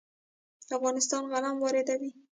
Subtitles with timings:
[0.77, 2.11] افغانستان غنم واردوي.